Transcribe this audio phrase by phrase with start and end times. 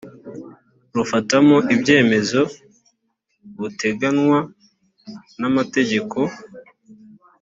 [0.95, 2.41] rufatamo ibyemezo
[3.59, 4.39] buteganywa
[5.39, 6.17] n amategeko